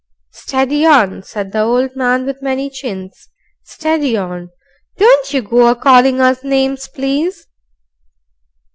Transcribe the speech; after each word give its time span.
"Steady 0.31 0.83
on!" 0.83 1.21
said 1.21 1.51
the 1.51 1.61
old 1.61 1.89
gentleman 1.89 2.25
with 2.25 2.41
many 2.41 2.71
chins. 2.71 3.29
"Steady 3.63 4.17
on! 4.17 4.49
Don't 4.97 5.31
you 5.31 5.43
go 5.43 5.67
a 5.67 5.75
calling 5.75 6.19
us 6.19 6.43
names, 6.43 6.87
please." 6.87 7.45